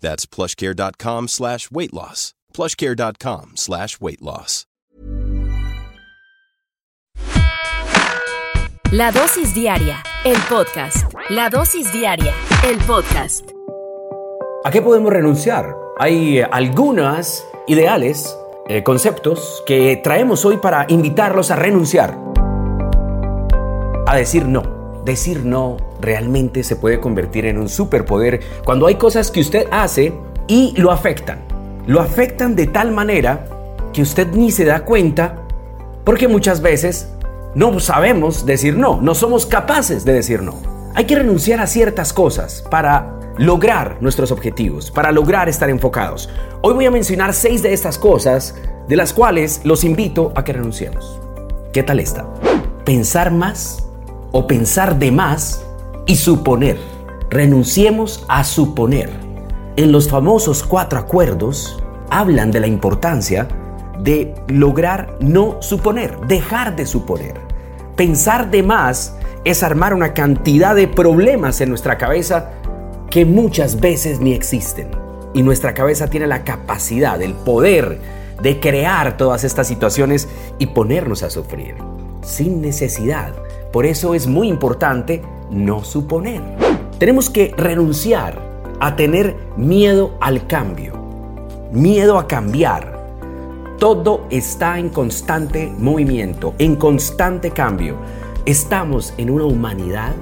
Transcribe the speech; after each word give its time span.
That's 0.00 0.26
plushcare.com 0.26 1.28
slash 1.28 1.70
weight 1.70 1.92
loss. 1.92 2.34
plushcare.com 2.52 3.52
slash 3.56 4.00
weight 4.00 4.22
loss. 4.22 4.64
La 8.90 9.12
dosis 9.12 9.54
diaria, 9.54 10.02
el 10.24 10.38
podcast. 10.48 11.12
La 11.28 11.50
dosis 11.50 11.92
diaria, 11.92 12.32
el 12.66 12.78
podcast. 12.78 13.50
¿A 14.64 14.70
qué 14.70 14.80
podemos 14.80 15.12
renunciar? 15.12 15.76
Hay 15.98 16.38
eh, 16.38 16.48
algunas 16.50 17.46
ideales, 17.66 18.34
eh, 18.66 18.82
conceptos 18.82 19.62
que 19.66 20.00
traemos 20.02 20.46
hoy 20.46 20.56
para 20.56 20.86
invitarlos 20.88 21.50
a 21.50 21.56
renunciar. 21.56 22.16
A 24.06 24.16
decir 24.16 24.46
no. 24.46 24.77
Decir 25.08 25.42
no 25.42 25.78
realmente 26.02 26.62
se 26.62 26.76
puede 26.76 27.00
convertir 27.00 27.46
en 27.46 27.56
un 27.56 27.70
superpoder 27.70 28.40
cuando 28.62 28.86
hay 28.86 28.96
cosas 28.96 29.30
que 29.30 29.40
usted 29.40 29.66
hace 29.70 30.12
y 30.46 30.74
lo 30.76 30.90
afectan. 30.90 31.38
Lo 31.86 32.02
afectan 32.02 32.54
de 32.54 32.66
tal 32.66 32.90
manera 32.90 33.46
que 33.94 34.02
usted 34.02 34.26
ni 34.34 34.50
se 34.50 34.66
da 34.66 34.84
cuenta 34.84 35.46
porque 36.04 36.28
muchas 36.28 36.60
veces 36.60 37.08
no 37.54 37.80
sabemos 37.80 38.44
decir 38.44 38.76
no, 38.76 39.00
no 39.00 39.14
somos 39.14 39.46
capaces 39.46 40.04
de 40.04 40.12
decir 40.12 40.42
no. 40.42 40.56
Hay 40.94 41.06
que 41.06 41.14
renunciar 41.14 41.60
a 41.60 41.66
ciertas 41.66 42.12
cosas 42.12 42.62
para 42.70 43.18
lograr 43.38 43.96
nuestros 44.02 44.30
objetivos, 44.30 44.90
para 44.90 45.10
lograr 45.10 45.48
estar 45.48 45.70
enfocados. 45.70 46.28
Hoy 46.60 46.74
voy 46.74 46.84
a 46.84 46.90
mencionar 46.90 47.32
seis 47.32 47.62
de 47.62 47.72
estas 47.72 47.96
cosas 47.96 48.56
de 48.86 48.96
las 48.96 49.14
cuales 49.14 49.62
los 49.64 49.84
invito 49.84 50.34
a 50.36 50.44
que 50.44 50.52
renunciemos. 50.52 51.18
¿Qué 51.72 51.82
tal 51.82 51.98
está? 51.98 52.26
Pensar 52.84 53.32
más 53.32 53.87
o 54.32 54.46
pensar 54.46 54.98
de 54.98 55.12
más 55.12 55.64
y 56.06 56.16
suponer. 56.16 56.78
Renunciemos 57.30 58.24
a 58.28 58.44
suponer. 58.44 59.10
En 59.76 59.92
los 59.92 60.08
famosos 60.08 60.62
cuatro 60.62 60.98
acuerdos 60.98 61.82
hablan 62.10 62.50
de 62.50 62.60
la 62.60 62.66
importancia 62.66 63.48
de 63.98 64.34
lograr 64.48 65.16
no 65.20 65.60
suponer, 65.60 66.18
dejar 66.26 66.76
de 66.76 66.86
suponer. 66.86 67.34
Pensar 67.96 68.50
de 68.50 68.62
más 68.62 69.14
es 69.44 69.62
armar 69.62 69.94
una 69.94 70.14
cantidad 70.14 70.74
de 70.74 70.88
problemas 70.88 71.60
en 71.60 71.68
nuestra 71.68 71.98
cabeza 71.98 72.50
que 73.10 73.24
muchas 73.24 73.80
veces 73.80 74.20
ni 74.20 74.32
existen. 74.32 74.90
Y 75.34 75.42
nuestra 75.42 75.74
cabeza 75.74 76.08
tiene 76.08 76.26
la 76.26 76.44
capacidad, 76.44 77.20
el 77.20 77.34
poder 77.34 77.98
de 78.42 78.60
crear 78.60 79.16
todas 79.16 79.44
estas 79.44 79.66
situaciones 79.66 80.28
y 80.58 80.66
ponernos 80.66 81.22
a 81.22 81.30
sufrir, 81.30 81.74
sin 82.22 82.60
necesidad. 82.60 83.34
Por 83.72 83.86
eso 83.86 84.14
es 84.14 84.26
muy 84.26 84.48
importante 84.48 85.22
no 85.50 85.84
suponer. 85.84 86.42
Tenemos 86.98 87.30
que 87.30 87.54
renunciar 87.56 88.38
a 88.80 88.96
tener 88.96 89.36
miedo 89.56 90.12
al 90.20 90.46
cambio, 90.46 90.94
miedo 91.72 92.18
a 92.18 92.26
cambiar, 92.26 92.98
todo 93.78 94.26
está 94.30 94.78
en 94.78 94.88
constante 94.88 95.72
movimiento, 95.78 96.54
en 96.58 96.74
constante 96.74 97.52
cambio. 97.52 97.96
Estamos 98.44 99.14
en 99.18 99.30
una 99.30 99.44
humanidad 99.44 100.14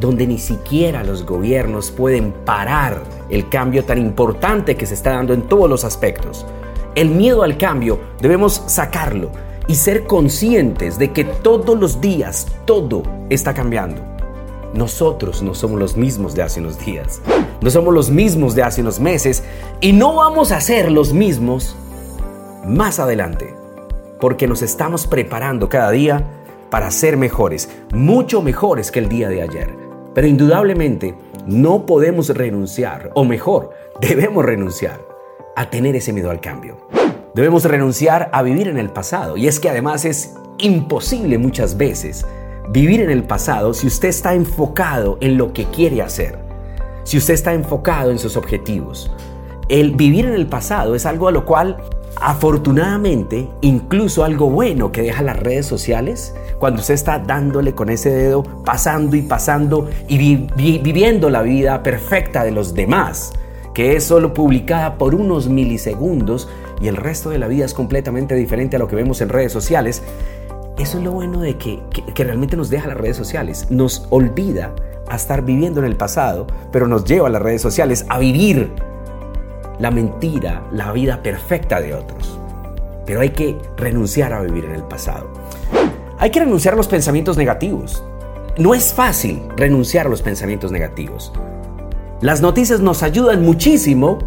donde 0.00 0.26
ni 0.26 0.38
siquiera 0.38 1.04
los 1.04 1.26
gobiernos 1.26 1.90
pueden 1.90 2.32
parar 2.32 3.02
el 3.28 3.48
cambio 3.48 3.84
tan 3.84 3.98
importante 3.98 4.76
que 4.76 4.86
se 4.86 4.94
está 4.94 5.10
dando 5.10 5.34
en 5.34 5.42
todos 5.42 5.68
los 5.68 5.84
aspectos. 5.84 6.46
El 6.94 7.10
miedo 7.10 7.42
al 7.42 7.58
cambio 7.58 7.98
debemos 8.20 8.62
sacarlo 8.66 9.30
y 9.66 9.76
ser 9.76 10.04
conscientes 10.04 10.98
de 10.98 11.12
que 11.12 11.24
todos 11.24 11.78
los 11.78 12.00
días 12.00 12.46
todo 12.64 13.02
está 13.30 13.54
cambiando. 13.54 14.02
Nosotros 14.74 15.42
no 15.42 15.54
somos 15.54 15.78
los 15.78 15.96
mismos 15.96 16.34
de 16.34 16.42
hace 16.42 16.60
unos 16.60 16.84
días, 16.84 17.20
no 17.60 17.70
somos 17.70 17.94
los 17.94 18.10
mismos 18.10 18.54
de 18.54 18.62
hace 18.62 18.80
unos 18.80 18.98
meses 18.98 19.44
y 19.80 19.92
no 19.92 20.16
vamos 20.16 20.50
a 20.50 20.60
ser 20.60 20.90
los 20.90 21.12
mismos 21.12 21.76
más 22.66 22.98
adelante, 22.98 23.54
porque 24.20 24.46
nos 24.48 24.62
estamos 24.62 25.06
preparando 25.06 25.68
cada 25.68 25.90
día 25.90 26.24
para 26.70 26.90
ser 26.90 27.16
mejores, 27.16 27.68
mucho 27.92 28.42
mejores 28.42 28.90
que 28.90 28.98
el 28.98 29.08
día 29.08 29.28
de 29.28 29.42
ayer. 29.42 29.70
Pero 30.12 30.26
indudablemente 30.26 31.14
no 31.46 31.86
podemos 31.86 32.28
renunciar, 32.30 33.10
o 33.14 33.24
mejor, 33.24 33.70
debemos 34.00 34.44
renunciar 34.44 35.00
a 35.54 35.70
tener 35.70 35.94
ese 35.94 36.12
miedo 36.12 36.30
al 36.30 36.40
cambio. 36.40 36.78
Debemos 37.34 37.64
renunciar 37.64 38.30
a 38.32 38.42
vivir 38.42 38.68
en 38.68 38.78
el 38.78 38.90
pasado. 38.90 39.36
Y 39.36 39.48
es 39.48 39.58
que 39.58 39.68
además 39.68 40.04
es 40.04 40.34
imposible 40.58 41.36
muchas 41.36 41.76
veces 41.76 42.24
vivir 42.70 43.00
en 43.00 43.10
el 43.10 43.24
pasado 43.24 43.74
si 43.74 43.88
usted 43.88 44.08
está 44.08 44.34
enfocado 44.34 45.18
en 45.20 45.36
lo 45.36 45.52
que 45.52 45.64
quiere 45.66 46.00
hacer, 46.00 46.38
si 47.02 47.18
usted 47.18 47.34
está 47.34 47.52
enfocado 47.52 48.10
en 48.10 48.18
sus 48.18 48.36
objetivos. 48.36 49.10
El 49.68 49.92
vivir 49.92 50.26
en 50.26 50.34
el 50.34 50.46
pasado 50.46 50.94
es 50.94 51.06
algo 51.06 51.28
a 51.28 51.32
lo 51.32 51.44
cual 51.44 51.76
Afortunadamente, 52.20 53.48
incluso 53.60 54.24
algo 54.24 54.48
bueno 54.48 54.92
que 54.92 55.02
deja 55.02 55.22
las 55.22 55.36
redes 55.36 55.66
sociales, 55.66 56.32
cuando 56.58 56.80
usted 56.80 56.94
está 56.94 57.18
dándole 57.18 57.74
con 57.74 57.90
ese 57.90 58.10
dedo, 58.10 58.44
pasando 58.64 59.16
y 59.16 59.22
pasando 59.22 59.90
y 60.06 60.16
viviendo 60.46 61.28
la 61.28 61.42
vida 61.42 61.82
perfecta 61.82 62.44
de 62.44 62.52
los 62.52 62.72
demás, 62.72 63.32
que 63.74 63.96
es 63.96 64.04
solo 64.04 64.32
publicada 64.32 64.96
por 64.96 65.14
unos 65.14 65.48
milisegundos 65.48 66.48
y 66.84 66.88
el 66.88 66.96
resto 66.96 67.30
de 67.30 67.38
la 67.38 67.48
vida 67.48 67.64
es 67.64 67.72
completamente 67.72 68.34
diferente 68.34 68.76
a 68.76 68.78
lo 68.78 68.88
que 68.88 68.94
vemos 68.94 69.22
en 69.22 69.30
redes 69.30 69.50
sociales, 69.50 70.02
eso 70.76 70.98
es 70.98 71.04
lo 71.04 71.12
bueno 71.12 71.40
de 71.40 71.56
que, 71.56 71.80
que 72.14 72.24
realmente 72.24 72.58
nos 72.58 72.68
deja 72.68 72.88
las 72.88 72.98
redes 72.98 73.16
sociales, 73.16 73.68
nos 73.70 74.06
olvida 74.10 74.74
a 75.08 75.16
estar 75.16 75.42
viviendo 75.46 75.80
en 75.80 75.86
el 75.86 75.96
pasado, 75.96 76.46
pero 76.72 76.86
nos 76.86 77.06
lleva 77.06 77.28
a 77.28 77.30
las 77.30 77.40
redes 77.40 77.62
sociales 77.62 78.04
a 78.10 78.18
vivir 78.18 78.70
la 79.78 79.90
mentira, 79.90 80.62
la 80.72 80.92
vida 80.92 81.22
perfecta 81.22 81.80
de 81.80 81.94
otros. 81.94 82.38
Pero 83.06 83.22
hay 83.22 83.30
que 83.30 83.56
renunciar 83.78 84.34
a 84.34 84.42
vivir 84.42 84.66
en 84.66 84.72
el 84.72 84.82
pasado. 84.82 85.30
Hay 86.18 86.30
que 86.30 86.40
renunciar 86.40 86.74
a 86.74 86.76
los 86.76 86.88
pensamientos 86.88 87.38
negativos. 87.38 88.04
No 88.58 88.74
es 88.74 88.92
fácil 88.92 89.42
renunciar 89.56 90.04
a 90.04 90.10
los 90.10 90.20
pensamientos 90.20 90.70
negativos. 90.70 91.32
Las 92.20 92.42
noticias 92.42 92.80
nos 92.80 93.02
ayudan 93.02 93.42
muchísimo 93.42 94.18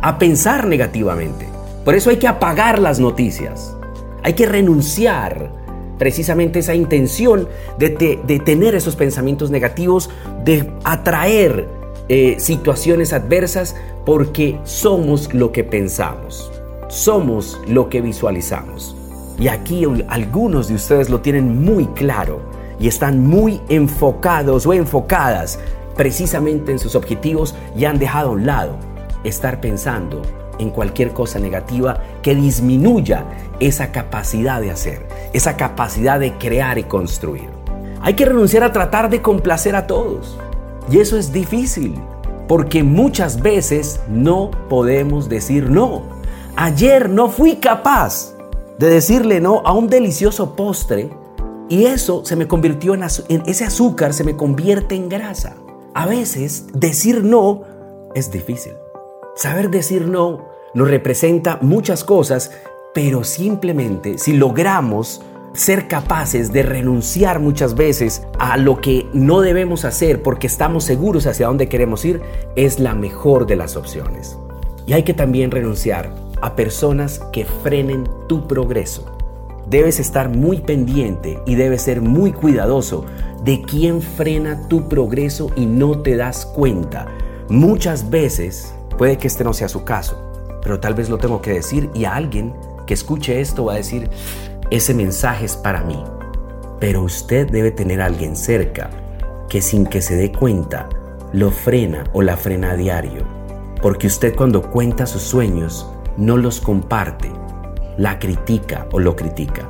a 0.00 0.18
pensar 0.18 0.66
negativamente. 0.66 1.51
Por 1.84 1.94
eso 1.94 2.10
hay 2.10 2.16
que 2.16 2.28
apagar 2.28 2.78
las 2.78 3.00
noticias. 3.00 3.76
Hay 4.22 4.34
que 4.34 4.46
renunciar 4.46 5.50
precisamente 5.98 6.60
esa 6.60 6.74
intención 6.74 7.48
de, 7.78 8.20
de 8.24 8.38
tener 8.40 8.74
esos 8.74 8.96
pensamientos 8.96 9.50
negativos, 9.50 10.10
de 10.44 10.72
atraer 10.84 11.68
eh, 12.08 12.36
situaciones 12.38 13.12
adversas 13.12 13.76
porque 14.04 14.58
somos 14.64 15.32
lo 15.32 15.52
que 15.52 15.64
pensamos. 15.64 16.50
somos 16.88 17.58
lo 17.66 17.88
que 17.88 18.02
visualizamos. 18.02 18.94
Y 19.38 19.48
aquí 19.48 19.86
algunos 20.08 20.68
de 20.68 20.74
ustedes 20.74 21.08
lo 21.08 21.20
tienen 21.20 21.64
muy 21.64 21.86
claro 21.86 22.40
y 22.78 22.86
están 22.86 23.26
muy 23.26 23.62
enfocados 23.70 24.66
o 24.66 24.74
enfocadas 24.74 25.58
precisamente 25.96 26.70
en 26.70 26.78
sus 26.78 26.94
objetivos 26.94 27.54
y 27.76 27.86
han 27.86 27.98
dejado 27.98 28.28
a 28.28 28.32
un 28.32 28.44
lado 28.46 28.76
estar 29.24 29.60
pensando 29.60 30.20
en 30.58 30.70
cualquier 30.70 31.12
cosa 31.12 31.38
negativa 31.38 32.00
que 32.22 32.34
disminuya 32.34 33.24
esa 33.60 33.92
capacidad 33.92 34.60
de 34.60 34.70
hacer, 34.70 35.06
esa 35.32 35.56
capacidad 35.56 36.18
de 36.20 36.36
crear 36.38 36.78
y 36.78 36.84
construir. 36.84 37.48
Hay 38.00 38.14
que 38.14 38.24
renunciar 38.24 38.64
a 38.64 38.72
tratar 38.72 39.10
de 39.10 39.22
complacer 39.22 39.76
a 39.76 39.86
todos. 39.86 40.38
Y 40.90 40.98
eso 40.98 41.16
es 41.16 41.32
difícil, 41.32 41.94
porque 42.48 42.82
muchas 42.82 43.40
veces 43.40 44.00
no 44.08 44.50
podemos 44.68 45.28
decir 45.28 45.70
no. 45.70 46.02
Ayer 46.56 47.08
no 47.08 47.28
fui 47.28 47.56
capaz 47.56 48.34
de 48.78 48.90
decirle 48.90 49.40
no 49.40 49.62
a 49.64 49.72
un 49.72 49.88
delicioso 49.88 50.56
postre 50.56 51.10
y 51.68 51.84
eso 51.84 52.24
se 52.24 52.36
me 52.36 52.48
convirtió 52.48 52.94
en, 52.94 53.02
ese 53.46 53.64
azúcar, 53.64 54.12
se 54.12 54.24
me 54.24 54.36
convierte 54.36 54.94
en 54.94 55.08
grasa. 55.08 55.54
A 55.94 56.06
veces 56.06 56.66
decir 56.74 57.24
no 57.24 57.62
es 58.14 58.30
difícil. 58.30 58.72
Saber 59.34 59.70
decir 59.70 60.06
no 60.08 60.52
nos 60.74 60.88
representa 60.88 61.58
muchas 61.62 62.04
cosas, 62.04 62.52
pero 62.94 63.24
simplemente 63.24 64.18
si 64.18 64.34
logramos 64.34 65.22
ser 65.54 65.88
capaces 65.88 66.52
de 66.52 66.62
renunciar 66.62 67.40
muchas 67.40 67.74
veces 67.74 68.26
a 68.38 68.56
lo 68.56 68.80
que 68.80 69.06
no 69.14 69.40
debemos 69.40 69.84
hacer 69.84 70.22
porque 70.22 70.46
estamos 70.46 70.84
seguros 70.84 71.26
hacia 71.26 71.46
dónde 71.46 71.68
queremos 71.68 72.04
ir, 72.04 72.20
es 72.56 72.78
la 72.78 72.94
mejor 72.94 73.46
de 73.46 73.56
las 73.56 73.76
opciones. 73.76 74.36
Y 74.86 74.92
hay 74.92 75.02
que 75.02 75.14
también 75.14 75.50
renunciar 75.50 76.14
a 76.42 76.54
personas 76.54 77.20
que 77.32 77.44
frenen 77.44 78.08
tu 78.28 78.46
progreso. 78.46 79.16
Debes 79.66 79.98
estar 80.00 80.28
muy 80.28 80.58
pendiente 80.58 81.38
y 81.46 81.54
debes 81.54 81.82
ser 81.82 82.02
muy 82.02 82.32
cuidadoso 82.32 83.06
de 83.44 83.62
quién 83.62 84.02
frena 84.02 84.68
tu 84.68 84.88
progreso 84.88 85.50
y 85.56 85.66
no 85.66 86.02
te 86.02 86.16
das 86.16 86.44
cuenta. 86.44 87.06
Muchas 87.48 88.10
veces, 88.10 88.74
puede 88.92 89.18
que 89.18 89.26
este 89.26 89.44
no 89.44 89.52
sea 89.52 89.68
su 89.68 89.84
caso, 89.84 90.32
pero 90.62 90.80
tal 90.80 90.94
vez 90.94 91.08
lo 91.08 91.18
tengo 91.18 91.42
que 91.42 91.52
decir 91.52 91.90
y 91.94 92.04
a 92.04 92.14
alguien 92.14 92.54
que 92.86 92.94
escuche 92.94 93.40
esto 93.40 93.64
va 93.64 93.74
a 93.74 93.76
decir, 93.76 94.10
ese 94.70 94.94
mensaje 94.94 95.44
es 95.44 95.56
para 95.56 95.82
mí. 95.82 96.02
Pero 96.80 97.02
usted 97.02 97.50
debe 97.50 97.70
tener 97.70 98.00
a 98.00 98.06
alguien 98.06 98.36
cerca 98.36 98.90
que 99.48 99.60
sin 99.60 99.86
que 99.86 100.02
se 100.02 100.16
dé 100.16 100.32
cuenta 100.32 100.88
lo 101.32 101.50
frena 101.50 102.04
o 102.12 102.22
la 102.22 102.36
frena 102.36 102.72
a 102.72 102.76
diario. 102.76 103.24
Porque 103.80 104.06
usted 104.06 104.34
cuando 104.34 104.62
cuenta 104.70 105.06
sus 105.06 105.22
sueños 105.22 105.88
no 106.16 106.36
los 106.36 106.60
comparte, 106.60 107.30
la 107.96 108.18
critica 108.18 108.86
o 108.92 108.98
lo 108.98 109.16
critica. 109.16 109.68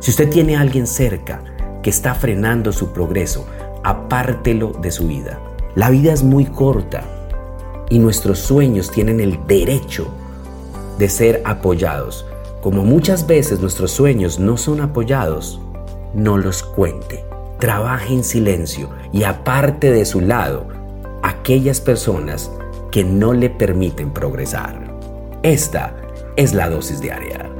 Si 0.00 0.10
usted 0.10 0.28
tiene 0.30 0.56
a 0.56 0.60
alguien 0.60 0.86
cerca 0.86 1.42
que 1.82 1.90
está 1.90 2.14
frenando 2.14 2.72
su 2.72 2.92
progreso, 2.92 3.46
apártelo 3.82 4.72
de 4.72 4.90
su 4.90 5.06
vida. 5.06 5.38
La 5.74 5.90
vida 5.90 6.12
es 6.12 6.22
muy 6.22 6.46
corta 6.46 7.02
y 7.90 7.98
nuestros 7.98 8.38
sueños 8.38 8.90
tienen 8.90 9.20
el 9.20 9.38
derecho 9.46 10.08
de 10.98 11.08
ser 11.08 11.42
apoyados. 11.44 12.26
Como 12.60 12.84
muchas 12.84 13.26
veces 13.26 13.60
nuestros 13.60 13.90
sueños 13.90 14.38
no 14.38 14.56
son 14.56 14.80
apoyados, 14.80 15.60
no 16.14 16.38
los 16.38 16.62
cuente. 16.62 17.24
Trabaje 17.58 18.14
en 18.14 18.24
silencio 18.24 18.88
y 19.12 19.24
aparte 19.24 19.90
de 19.90 20.04
su 20.04 20.20
lado 20.20 20.66
aquellas 21.22 21.80
personas 21.80 22.50
que 22.90 23.04
no 23.04 23.32
le 23.32 23.50
permiten 23.50 24.12
progresar. 24.12 24.94
Esta 25.42 25.94
es 26.36 26.54
la 26.54 26.70
dosis 26.70 27.00
diaria. 27.00 27.53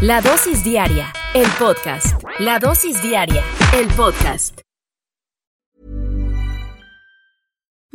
La 0.00 0.20
dosis 0.20 0.62
diaria, 0.62 1.12
el 1.34 1.48
podcast. 1.58 2.22
La 2.38 2.60
dosis 2.60 3.02
diaria, 3.02 3.42
el 3.74 3.88
podcast. 3.88 4.67